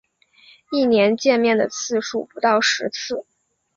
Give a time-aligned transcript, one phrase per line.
[0.71, 3.23] 一年见面的次数不到十次